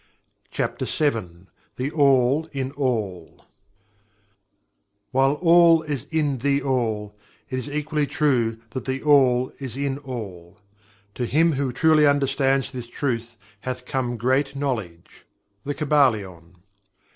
CHAPTER 0.49 0.85
VII 0.85 1.45
"THE 1.75 1.91
ALL" 1.91 2.49
IN 2.53 2.71
ALL 2.71 3.45
"While 5.11 5.33
All 5.33 5.83
is 5.83 6.07
in 6.09 6.39
THE 6.39 6.59
ALL, 6.63 7.15
it 7.51 7.59
is 7.59 7.69
equally 7.69 8.07
true 8.07 8.57
that 8.71 8.85
THE 8.85 9.03
ALL 9.03 9.53
is 9.59 9.77
in 9.77 9.99
ALL. 9.99 10.57
To 11.13 11.25
him 11.27 11.51
who 11.53 11.71
truly 11.71 12.07
understands 12.07 12.71
this 12.71 12.87
truth 12.87 13.37
hath 13.59 13.85
come 13.85 14.17
great 14.17 14.55
knowledge." 14.55 15.27
The 15.65 15.75
Kybalion. 15.75 16.55